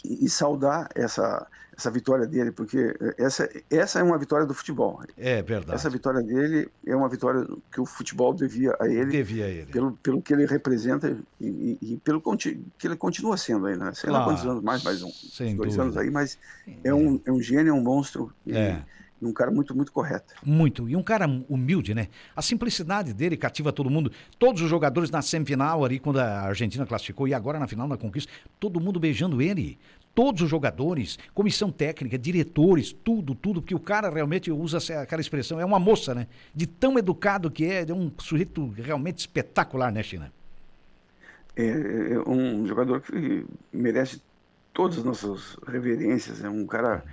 [0.04, 5.00] e, saudar essa, essa vitória dele, porque essa, essa é uma vitória do futebol.
[5.16, 5.74] É verdade.
[5.74, 9.70] Essa vitória dele é uma vitória que o futebol devia a ele, Devia ele.
[9.72, 11.46] pelo, pelo que ele representa e,
[11.80, 13.92] e- e pelo que ele continua sendo aí, né?
[13.94, 14.30] Sei lá Claro.
[14.32, 15.82] quantos anos, mais, mais um, Sem dois dúvida.
[15.82, 16.38] anos aí, mas
[16.84, 18.84] é um, é um gênio, é um monstro e, É.
[19.20, 20.34] e um cara muito, muito correto.
[20.44, 20.88] Muito.
[20.88, 22.08] E um cara humilde, né?
[22.34, 24.12] A simplicidade dele cativa todo mundo.
[24.38, 27.96] Todos os jogadores na semifinal ali, quando a Argentina classificou, e agora na final da
[27.96, 29.78] conquista, todo mundo beijando ele.
[30.14, 35.60] Todos os jogadores, comissão técnica, diretores, tudo, tudo, porque o cara realmente usa aquela expressão,
[35.60, 36.26] é uma moça, né?
[36.54, 40.32] De tão educado que é, é um sujeito realmente espetacular, né, China?
[41.54, 41.64] É,
[42.12, 44.20] é um jogador que merece
[44.72, 46.42] todas as nossas reverências.
[46.42, 47.04] É um cara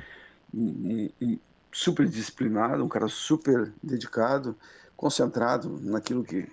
[0.53, 1.39] um- um-
[1.73, 4.55] super disciplinado, um cara super dedicado,
[4.95, 6.47] concentrado naquilo que,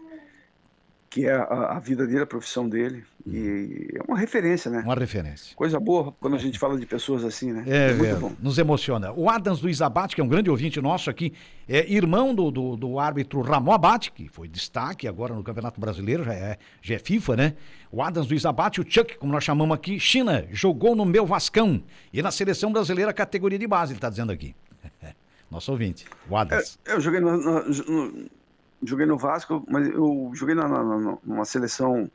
[1.10, 3.04] que é a, a, vida dele, a profissão dele.
[3.26, 4.80] E é uma referência, né?
[4.82, 5.54] Uma referência.
[5.54, 7.64] Coisa boa quando a gente fala de pessoas assim, né?
[7.66, 8.32] É, é muito é, bom.
[8.40, 9.12] Nos emociona.
[9.12, 11.34] O Adams Luiz Abate, que é um grande ouvinte nosso aqui,
[11.68, 16.24] é irmão do, do, do árbitro Ramon Abate, que foi destaque agora no Campeonato Brasileiro,
[16.24, 17.54] já é, já é FIFA, né?
[17.92, 21.82] O Adams Luiz Abate, o Chuck, como nós chamamos aqui, China, jogou no meu Vascão
[22.10, 24.54] e na seleção brasileira categoria de base, ele está dizendo aqui.
[25.50, 26.78] Nosso ouvinte, o Adams.
[26.84, 28.30] É, eu joguei no, no, no
[28.82, 32.10] joguei no Vasco, mas eu joguei na, na, numa seleção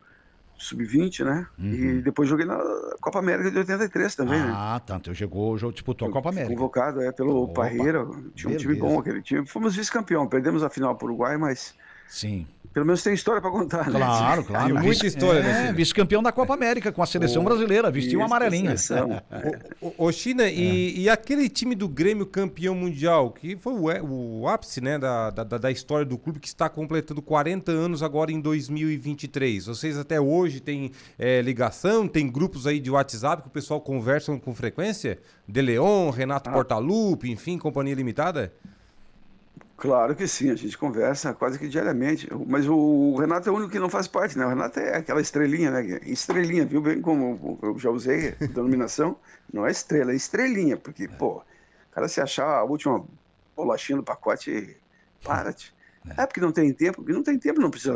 [0.58, 1.48] sub-20, né?
[1.60, 1.74] Uhum.
[1.74, 2.58] E depois joguei na
[3.02, 4.54] Copa América de 83 também, ah, né?
[4.56, 5.10] Ah, tanto.
[5.10, 6.54] Eu jogou, eu disputou a Copa América.
[6.54, 7.64] Convocado, é, pelo Opa.
[7.64, 8.08] Parreira.
[8.34, 9.46] Tinha um time bom aquele time.
[9.46, 10.28] Fomos vice-campeão.
[10.28, 11.76] Perdemos a final pro Uruguai, mas
[12.08, 12.48] Sim.
[12.76, 13.98] Pelo menos tem história para contar, né?
[13.98, 14.76] Claro, claro.
[14.76, 17.46] muita história, né, é, Vice-campeão da Copa América com a seleção o...
[17.46, 18.76] brasileira, vestiu uma amarelinha.
[19.98, 20.54] Ô, China, é.
[20.54, 25.30] e, e, aquele time do Grêmio campeão mundial, que foi o, o ápice né, da,
[25.30, 29.68] da, da, história do clube, que está completando 40 anos agora em 2023.
[29.68, 34.38] Vocês até hoje têm é, ligação, tem grupos aí de WhatsApp que o pessoal conversa
[34.38, 35.18] com frequência?
[35.48, 36.52] De Leon, Renato ah.
[36.54, 38.52] Portaluppi, enfim, Companhia Limitada?
[39.86, 42.28] Claro que sim, a gente conversa quase que diariamente.
[42.48, 44.46] Mas o Renato é o único que não faz parte, né?
[44.46, 46.00] O Renato é aquela estrelinha, né?
[46.04, 46.82] Estrelinha, viu?
[46.82, 49.18] Bem como eu já usei a denominação.
[49.52, 53.06] Não é estrela, é estrelinha, porque, pô, o cara se achar a última
[53.56, 54.78] bolachinha do pacote,
[55.24, 55.74] para-te.
[56.08, 56.22] É.
[56.24, 57.94] é porque não tem tempo, porque não tem tempo, não precisa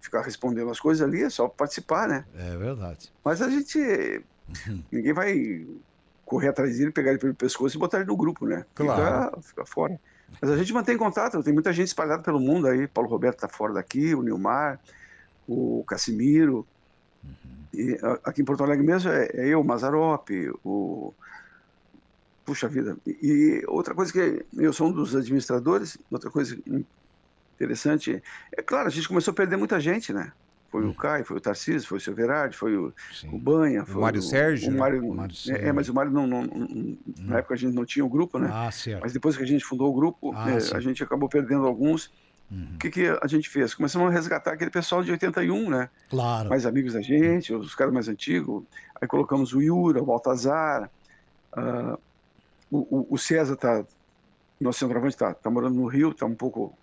[0.00, 2.24] ficar respondendo as coisas ali, é só participar, né?
[2.36, 3.12] É verdade.
[3.24, 3.78] Mas a gente.
[4.66, 4.82] Uhum.
[4.90, 5.66] Ninguém vai
[6.24, 8.64] correr atrás dele, pegar ele pelo pescoço e botar ele no grupo, né?
[8.74, 9.26] Claro.
[9.26, 9.98] Fica, fica fora.
[10.40, 12.86] Mas a gente mantém contato, tem muita gente espalhada pelo mundo aí.
[12.86, 14.78] Paulo Roberto está fora daqui, o Nilmar,
[15.46, 16.66] o Casimiro.
[17.24, 17.30] Uhum.
[17.74, 20.30] E aqui em Porto Alegre mesmo é, é eu, o Mazarop,
[20.64, 21.12] o.
[22.44, 22.96] Puxa vida.
[23.06, 26.56] E, outra coisa que eu sou um dos administradores, outra coisa
[27.54, 28.22] interessante,
[28.56, 30.32] é claro, a gente começou a perder muita gente, né?
[30.70, 30.90] Foi hum.
[30.90, 32.92] o Caio, foi o Tarcísio, foi o Silverardi, foi o,
[33.32, 34.68] o Banha, foi o Mário Sérgio.
[34.68, 34.78] O né?
[34.78, 35.28] Mário, né?
[35.48, 36.98] é, é, mas o Mário não, não, não hum.
[37.18, 38.50] na época a gente não tinha o grupo, né?
[38.52, 39.00] Ah, certo.
[39.02, 42.12] Mas depois que a gente fundou o grupo, ah, é, a gente acabou perdendo alguns.
[42.50, 42.74] Uhum.
[42.74, 43.74] O que, que a gente fez?
[43.74, 45.90] Começamos a resgatar aquele pessoal de 81, né?
[46.08, 46.48] Claro.
[46.48, 48.64] Mais amigos da gente, os caras mais antigos.
[49.00, 50.90] Aí colocamos o Yura, o Baltazar.
[51.56, 51.98] Uh,
[52.70, 53.84] o, o, César tá.
[54.60, 56.76] Nosso centroavante está tá morando no Rio, está um pouco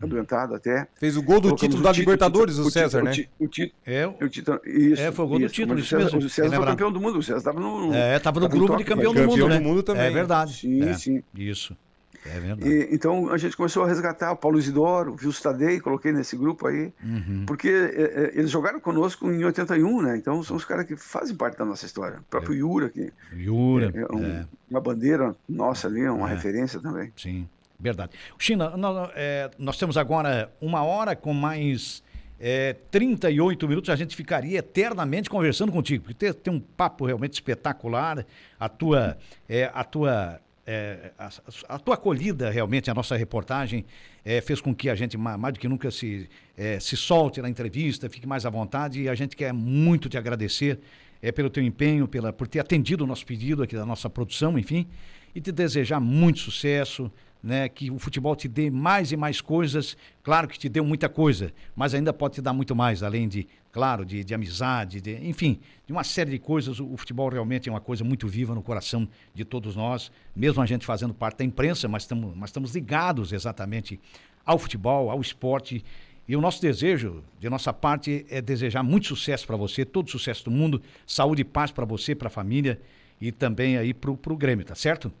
[0.00, 0.88] adoentado até.
[0.98, 3.10] Fez o gol do título da Libertadores, o, César, né?
[3.38, 6.18] O, título, é, o título, isso, é, foi o gol do título, isso mesmo.
[6.18, 7.94] O César foi campeão do mundo, o César estava no...
[7.94, 9.58] É, estava no grupo de campeão do mundo, campeão né?
[9.58, 10.06] do mundo também.
[10.06, 10.54] É verdade.
[10.54, 11.22] Sim, é, sim.
[11.34, 11.76] Isso.
[12.24, 12.68] É verdade.
[12.68, 16.36] E, então a gente começou a resgatar o Paulo Isidoro, o Vilso Tadei, coloquei nesse
[16.36, 17.44] grupo aí, uhum.
[17.46, 20.16] porque é, é, eles jogaram conosco em 81, né?
[20.16, 22.18] Então são os caras que fazem parte da nossa história.
[22.18, 22.58] O próprio é.
[22.58, 24.46] Yura, que Yura, é, um, é.
[24.70, 27.10] uma bandeira nossa ali, uma referência também.
[27.16, 27.48] Sim.
[27.80, 28.12] Verdade.
[28.38, 32.02] China, nós, é, nós temos agora uma hora com mais
[32.38, 33.90] é, 38 minutos.
[33.90, 38.26] A gente ficaria eternamente conversando contigo, porque tem, tem um papo realmente espetacular.
[38.58, 39.16] A tua,
[39.48, 41.30] é, a tua é, a,
[41.68, 43.84] a, tua acolhida realmente, a nossa reportagem,
[44.24, 47.48] é, fez com que a gente mais do que nunca se, é, se solte na
[47.48, 50.78] entrevista, fique mais à vontade e a gente quer muito te agradecer
[51.20, 54.58] é, pelo teu empenho, pela, por ter atendido o nosso pedido aqui da nossa produção,
[54.58, 54.86] enfim,
[55.34, 57.10] e te desejar muito sucesso,
[57.42, 59.96] né, que o futebol te dê mais e mais coisas.
[60.22, 63.46] Claro que te deu muita coisa, mas ainda pode te dar muito mais, além de,
[63.72, 66.78] claro, de, de amizade, de, enfim, de uma série de coisas.
[66.80, 70.62] O, o, futebol realmente é uma coisa muito viva no coração de todos nós, mesmo
[70.62, 73.98] a gente fazendo parte da imprensa, mas estamos mas ligados exatamente
[74.44, 75.84] ao futebol, ao esporte.
[76.28, 80.44] E o nosso desejo, de nossa parte, é desejar muito sucesso para você, todo sucesso
[80.44, 82.80] do mundo, saúde e paz para você, para a família
[83.20, 85.12] e também aí para o Grêmio, tá certo?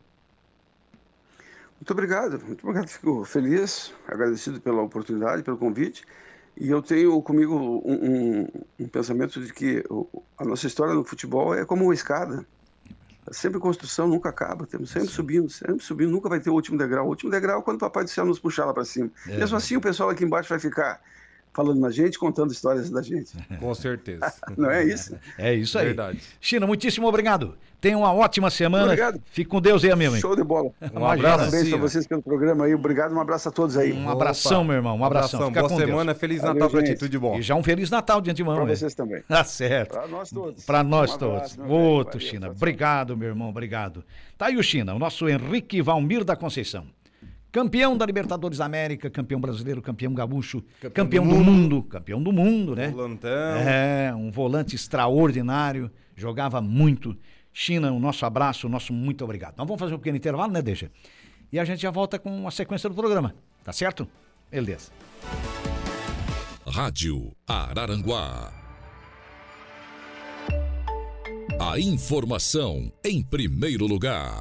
[1.80, 2.88] Muito obrigado, muito obrigado.
[2.88, 6.04] Fico feliz, agradecido pela oportunidade, pelo convite.
[6.56, 8.48] E eu tenho comigo um, um,
[8.80, 9.82] um pensamento de que
[10.36, 12.46] a nossa história no futebol é como uma escada.
[13.26, 14.66] É sempre construção, nunca acaba.
[14.66, 15.14] Temos sempre Sim.
[15.14, 17.06] subindo, sempre subindo, nunca vai ter o último degrau.
[17.06, 19.10] O último degrau é quando o Papai do Céu nos puxar lá para cima.
[19.26, 19.38] É.
[19.38, 21.00] Mesmo assim, o pessoal aqui embaixo vai ficar
[21.52, 23.32] falando na gente, contando histórias da gente.
[23.58, 24.32] Com certeza.
[24.56, 25.16] Não é isso?
[25.38, 25.86] É isso aí.
[25.86, 26.20] Verdade.
[26.40, 27.56] China, muitíssimo obrigado.
[27.80, 28.84] Tenha uma ótima semana.
[28.84, 29.22] Obrigado.
[29.32, 30.20] Fique com Deus aí, meu irmão.
[30.20, 30.70] Show de bola.
[30.92, 31.38] Um, abraço.
[31.38, 32.74] Parabéns para vocês pelo programa aí.
[32.74, 33.90] Obrigado, um abraço a todos aí.
[33.92, 34.98] Um abração, meu irmão.
[34.98, 35.46] Um abração.
[35.46, 35.68] abração.
[35.68, 36.20] Boa semana, Deus.
[36.20, 37.38] Feliz Natal para ti, tudo de bom.
[37.38, 38.56] E já um Feliz Natal de antemão.
[38.56, 39.22] Para vocês também.
[39.22, 39.92] Tá certo.
[39.92, 40.64] Para nós todos.
[40.64, 41.58] Para nós um todos.
[41.66, 42.50] Outro, China.
[42.50, 43.48] Obrigado, meu irmão.
[43.48, 44.04] Obrigado.
[44.36, 46.86] Tá aí o China, o nosso Henrique Valmir da Conceição.
[47.52, 51.50] Campeão da Libertadores da América, campeão brasileiro, campeão gaúcho, campeão, campeão do, mundo.
[51.50, 51.82] mundo.
[51.82, 52.88] campeão do mundo, né?
[52.90, 53.30] Volantão.
[53.30, 57.16] É, um volante extraordinário, jogava muito.
[57.52, 59.56] China, o nosso abraço, o nosso muito obrigado.
[59.56, 60.90] Nós vamos fazer um pequeno intervalo, né, Deixa?
[61.52, 63.34] E a gente já volta com a sequência do programa,
[63.64, 64.06] tá certo?
[64.48, 64.92] Beleza.
[66.64, 68.52] Rádio Araranguá.
[71.60, 74.40] A informação em primeiro lugar.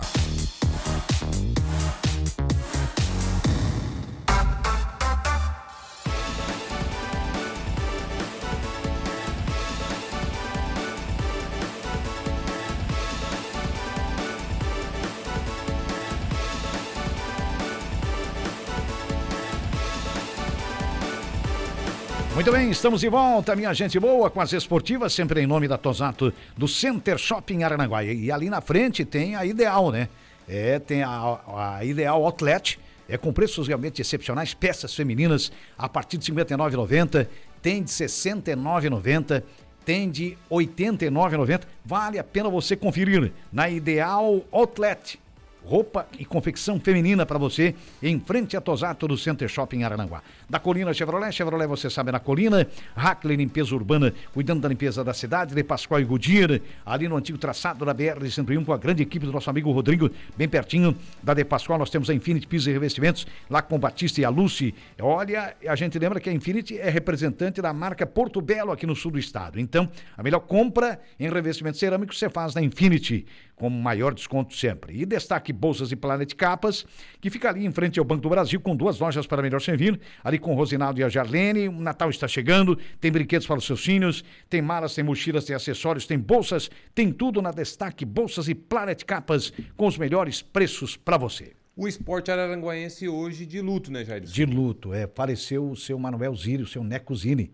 [22.40, 25.78] Muito bem, estamos de volta, minha gente boa, com as esportivas, sempre em nome da
[25.78, 28.02] Tosato, do Center Shopping Aranaguá.
[28.02, 30.08] E ali na frente tem a Ideal, né?
[30.48, 36.18] É, tem a, a Ideal Outlet, é com preços realmente excepcionais, peças femininas a partir
[36.18, 37.28] de R$ 59,90,
[37.62, 39.44] tem de R$ 69,90,
[39.84, 41.64] tem de R$ 89,90.
[41.84, 45.20] Vale a pena você conferir na Ideal Outlet
[45.64, 50.22] roupa e confecção feminina para você em frente a Tosato do Center Shopping Arananguá.
[50.50, 55.14] Da Colina Chevrolet, Chevrolet você sabe na Colina, Hackley Limpeza Urbana, cuidando da limpeza da
[55.14, 59.26] cidade, de Pascoal e Goodyear, ali no antigo traçado da BR-101 com a grande equipe
[59.26, 62.72] do nosso amigo Rodrigo, bem pertinho da De Pascoal, nós temos a Infinity Pisos e
[62.72, 64.74] Revestimentos, lá com o Batista e a Lucy.
[65.00, 68.96] Olha, a gente lembra que a Infinity é representante da marca Porto Belo aqui no
[68.96, 69.60] sul do estado.
[69.60, 73.26] Então, a melhor compra em revestimentos cerâmicos você faz na Infinity
[73.60, 75.00] com maior desconto sempre.
[75.00, 76.86] E destaque Bolsas e Planet Capas,
[77.20, 80.00] que fica ali em frente ao Banco do Brasil, com duas lojas para melhor servir,
[80.24, 81.68] ali com o Rosinaldo e a Jarlene.
[81.68, 85.56] O Natal está chegando, tem brinquedos para os seus filhos, tem malas, tem mochilas, tem
[85.56, 90.96] acessórios, tem bolsas, tem tudo na destaque Bolsas e Planet Capas, com os melhores preços
[90.96, 91.54] para você.
[91.76, 94.24] O esporte araranguaense hoje de luto, né, Jair?
[94.24, 95.08] De luto, é.
[95.08, 97.54] Faleceu o seu Manuel Zírio, o seu Neco Zini,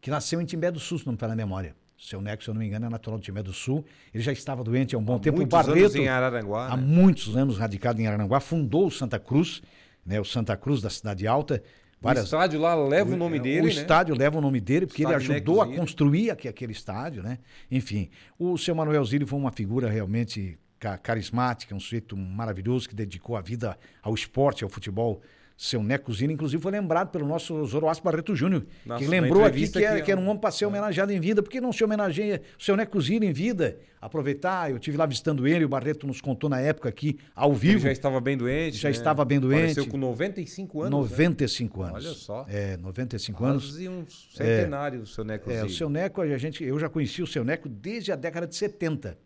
[0.00, 1.76] que nasceu em Timbé do Sul, se não me falha a memória.
[1.98, 3.84] Seu Neco, se eu não me engano, é natural do Timé do Sul.
[4.12, 5.38] Ele já estava doente há um bom há tempo.
[5.38, 6.68] Muitos o Barreto, anos em Araranguá.
[6.68, 6.82] Há né?
[6.82, 9.62] muitos anos radicado em Araranguá, fundou o Santa Cruz,
[10.04, 11.62] né, o Santa Cruz da Cidade Alta.
[12.00, 12.24] Várias...
[12.24, 13.70] O estádio lá leva o nome dele, O né?
[13.70, 15.80] estádio leva o nome dele, porque ele ajudou a Neco Zílio.
[15.80, 17.38] construir aqui, aquele estádio, né?
[17.70, 22.94] Enfim, o seu Manuel Zílio foi uma figura realmente ca- carismática, um sujeito maravilhoso que
[22.94, 25.22] dedicou a vida ao esporte, ao futebol.
[25.58, 29.66] Seu Neco Zílio, inclusive, foi lembrado pelo nosso Zoroastro Barreto Júnior, Nossa, que lembrou aqui
[29.66, 31.42] que era, que era um é- homem para ser homenageado em vida.
[31.42, 33.78] Por que não se homenageia o seu Neco Zílio em vida?
[33.98, 37.58] Aproveitar, eu tive lá visitando ele, o Barreto nos contou na época aqui, ao Ele
[37.58, 37.78] vivo.
[37.80, 38.76] já estava bem doente.
[38.76, 38.92] Já né?
[38.94, 39.60] estava bem doente.
[39.74, 40.90] Faleceu com 95 anos.
[40.92, 41.00] né?
[41.00, 42.04] 95 anos.
[42.04, 42.46] Olha só.
[42.50, 43.64] É, 95 anos.
[43.70, 47.22] Quase um centenário, o seu Neco É, o seu Neco, a gente, eu já conheci
[47.22, 49.16] o seu Neco desde a década de 70.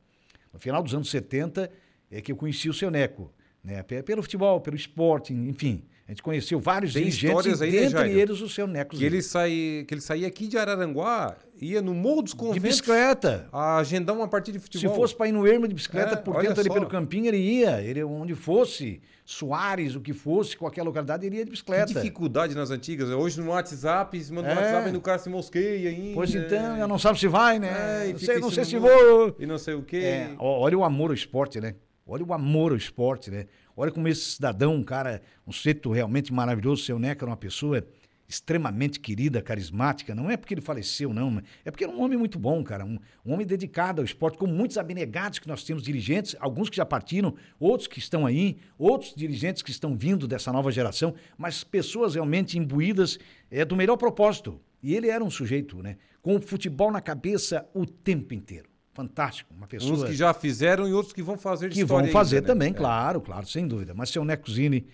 [0.53, 1.69] No final dos anos 70
[2.09, 3.33] é que eu conheci o seu Neco.
[3.65, 3.83] Né?
[3.83, 5.83] Pe- Pelo futebol, pelo esporte, enfim.
[6.11, 8.19] A gente conheceu vários Tem histórias aí, né, dentre Jairo?
[8.19, 8.97] eles o seu Neco.
[8.97, 12.63] Que ele, sai, que ele saía aqui de Araranguá, ia no Morro dos De Conventos.
[12.69, 13.49] bicicleta.
[13.53, 14.97] A agendar uma partida de Se futebol.
[14.97, 17.81] fosse para ir no Ermo de bicicleta É, por dentro ali pelo campinho, ele ia.
[17.81, 21.87] Ele, onde fosse, Soares, o que fosse, qualquer localidade, ele ia de Que bicicleta.
[21.95, 23.09] dificuldade nas antigas.
[23.11, 24.55] Hoje no WhatsApp, se manda É.
[24.57, 26.15] no WhatsApp e o cara se mosqueia ainda.
[26.15, 28.09] Pois então, já não sabe se vai, né?
[28.09, 29.37] É, não sei, não sei se vou.
[29.39, 29.97] E não sei o quê.
[29.99, 31.77] É, olha o amor ao esporte, né?
[32.05, 33.47] Olha o amor ao esporte, né?
[33.81, 37.83] Olha como esse cidadão, um cara, um sujeito realmente maravilhoso, seu Neco era uma pessoa
[38.29, 40.15] extremamente querida, carismática.
[40.15, 42.85] Não é porque ele faleceu, não, é porque era um homem muito bom, cara.
[42.85, 46.77] Um, um homem dedicado ao esporte, com muitos abnegados que nós temos dirigentes, alguns que
[46.77, 51.65] já partiram, outros que estão aí, outros dirigentes que estão vindo dessa nova geração, mas
[51.65, 53.19] pessoas realmente imbuídas
[53.51, 54.61] é, do melhor propósito.
[54.83, 55.97] E ele era um sujeito, né?
[56.21, 58.70] Com o futebol na cabeça o tempo inteiro.
[58.93, 62.37] Fantástico, uma pessoa Uns que já fizeram e outros que vão fazer que vão fazer
[62.39, 62.53] ainda, né?
[62.55, 62.75] também, É.
[62.75, 63.95] claro, claro, sem dúvida.
[63.95, 64.85] Mas seu Neco Zini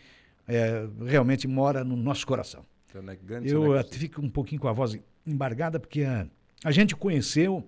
[0.46, 2.64] é, realmente mora no nosso coração.
[2.92, 6.26] Seu grande seu Eu Neco até fico um pouquinho com a voz embargada, porque a,
[6.62, 7.66] a gente conheceu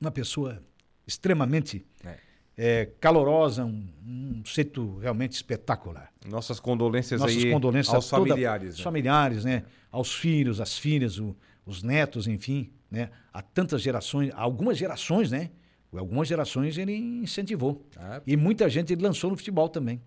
[0.00, 0.60] uma pessoa
[1.06, 2.16] extremamente É.
[2.56, 6.12] é, calorosa, um, um seto realmente espetacular.
[6.28, 8.68] Nossas condolências Nossas aí condolências aos toda- familiares.
[8.70, 8.84] aos né?
[8.84, 9.64] familiares, né?
[9.90, 13.10] Aos filhos, às filhas, o- os netos, enfim, né?
[13.32, 15.50] Há tantas gerações, algumas gerações, né?
[15.92, 17.86] Algumas gerações ele incentivou.
[17.96, 20.00] Ah, E muita gente ele lançou no futebol também.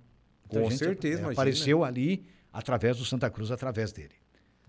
[0.51, 1.33] Muita Com certeza, é, imagina.
[1.33, 4.13] Apareceu ali através do Santa Cruz, através dele.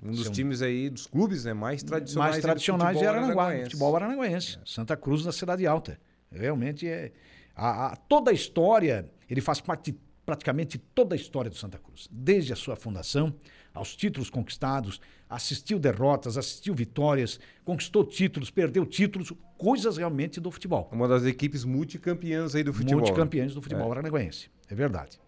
[0.03, 2.33] um dos Seu- times aí, dos clubes, né, mais tradicionais.
[2.33, 4.59] Mais tradicionais de Aranaguá, futebol aranaguense.
[4.65, 5.99] Santa Cruz da Cidade Alta.
[6.31, 7.13] Realmente é.
[7.55, 11.79] a- a- toda a história, ele faz parte de praticamente toda a história do Santa
[11.79, 12.07] Cruz.
[12.11, 13.33] Desde a sua fundação,
[13.77, 20.89] aos títulos conquistados, assistiu derrotas, assistiu vitórias, conquistou títulos, perdeu títulos, coisas realmente do futebol.
[20.91, 23.01] Uma das equipes multicampeãs aí do futebol.
[23.01, 23.07] né?
[23.07, 24.51] Multicampeões do futebol aranaguense.
[24.69, 25.19] É verdade.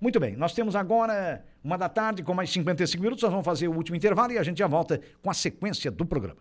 [0.00, 3.22] Muito bem, nós temos agora uma da tarde com mais 55 minutos.
[3.22, 6.04] Nós vamos fazer o último intervalo e a gente já volta com a sequência do
[6.04, 6.40] programa.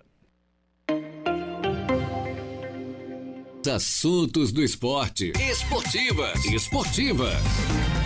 [3.72, 5.32] Assuntos do esporte.
[5.40, 6.44] Esportivas.
[6.46, 8.01] Esportivas.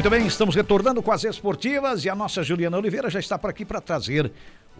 [0.00, 3.50] Muito bem, estamos retornando com as esportivas e a nossa Juliana Oliveira já está por
[3.50, 4.32] aqui para trazer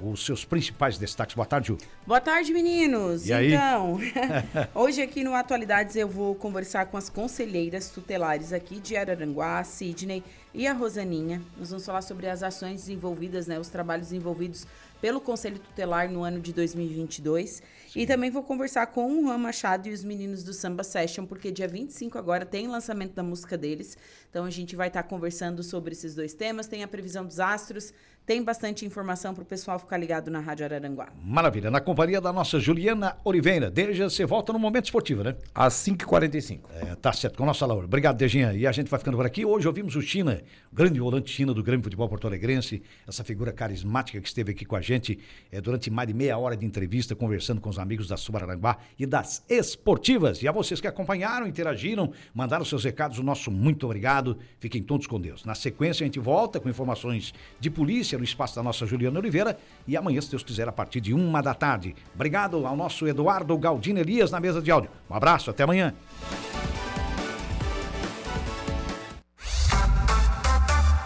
[0.02, 1.34] os seus principais destaques.
[1.34, 1.78] Boa tarde, Ju.
[2.06, 3.26] Boa tarde, meninos.
[3.26, 3.52] E aí?
[3.52, 3.98] então,
[4.74, 10.24] hoje aqui no Atualidades eu vou conversar com as conselheiras tutelares aqui de Araranguá, Sidney
[10.54, 11.42] e a Rosaninha.
[11.58, 14.66] Nós vamos falar sobre as ações desenvolvidas, né, os trabalhos desenvolvidos
[15.02, 17.62] pelo Conselho Tutelar no ano de 2022.
[17.90, 18.00] Sim.
[18.02, 21.50] E também vou conversar com o Juan Machado e os meninos do Samba Session, porque
[21.50, 23.98] dia 25 agora tem lançamento da música deles.
[24.30, 26.68] Então a gente vai estar tá conversando sobre esses dois temas.
[26.68, 27.92] Tem a previsão dos astros,
[28.26, 31.08] tem bastante informação para o pessoal ficar ligado na Rádio Araranguá.
[31.20, 31.70] Maravilha.
[31.70, 33.68] Na companhia da nossa Juliana Oliveira.
[33.68, 35.34] Deja, você volta no Momento Esportivo, né?
[35.52, 36.60] Às 5h45.
[36.70, 37.86] É, tá certo, com a nossa Laura.
[37.86, 38.52] Obrigado, Dejinha.
[38.52, 39.44] E a gente vai ficando por aqui.
[39.44, 43.52] Hoje ouvimos o China, o grande volante China do Grêmio Futebol Porto Alegrense, essa figura
[43.52, 45.18] carismática que esteve aqui com a gente
[45.50, 49.06] é, durante mais de meia hora de entrevista, conversando com os amigos da Subararanguá e
[49.06, 50.40] das esportivas.
[50.40, 54.38] E a vocês que acompanharam, interagiram, mandaram seus recados, o nosso muito obrigado.
[54.60, 55.44] Fiquem todos com Deus.
[55.44, 59.58] Na sequência, a gente volta com informações de polícia no espaço da nossa Juliana Oliveira.
[59.86, 61.94] E amanhã, se Deus quiser, a partir de uma da tarde.
[62.14, 64.90] Obrigado ao nosso Eduardo Galdino Elias na mesa de áudio.
[65.08, 65.94] Um abraço, até amanhã.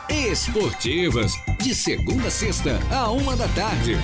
[0.08, 3.94] Esportivas, de segunda a sexta, a uma da tarde.